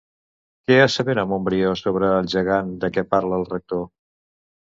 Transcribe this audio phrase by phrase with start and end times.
[0.69, 3.87] Què assevera Montbrió sobre el gegant de què parla el rector?